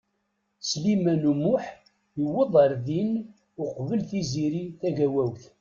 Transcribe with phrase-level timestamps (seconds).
[0.69, 1.63] Sliman U Muḥ
[2.19, 3.11] yewweḍ ar din
[3.63, 5.43] uqbel Tiziri Tagawawt.